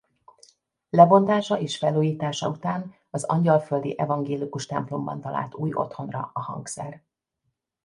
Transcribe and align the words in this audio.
Lebontása 0.89 1.59
és 1.59 1.77
felújítása 1.77 2.49
után 2.49 2.95
az 3.09 3.23
Angyalföldi 3.23 3.99
Evangélikus 3.99 4.65
templomban 4.65 5.21
talált 5.21 5.55
új 5.55 5.73
otthonra 5.73 6.29
a 6.33 6.41
hangszer. 6.41 7.01